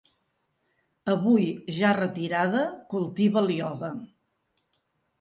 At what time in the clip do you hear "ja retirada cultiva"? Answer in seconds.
1.77-3.47